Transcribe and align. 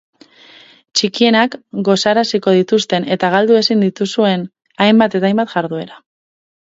Txikienak 1.01 1.57
gozaraziko 1.89 2.53
dituzten 2.57 3.05
eta 3.17 3.31
galdu 3.35 3.59
ezin 3.63 3.85
dituzuen 3.89 4.49
hainbat 4.87 5.19
eta 5.21 5.31
hainbat 5.31 5.53
jarduera. 5.59 6.01